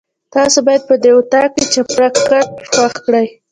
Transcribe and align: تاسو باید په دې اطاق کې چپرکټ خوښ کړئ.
تاسو 0.33 0.57
باید 0.67 0.83
په 0.89 0.95
دې 1.03 1.11
اطاق 1.19 1.49
کې 1.57 1.63
چپرکټ 1.73 2.47
خوښ 2.71 2.93
کړئ. 3.05 3.27